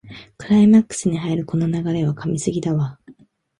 [0.39, 2.97] クライマックスに入るこの流れは神すぎだわ